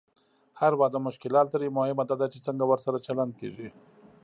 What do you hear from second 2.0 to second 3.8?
دا ده چې څنګه ورسره چلند کېږي.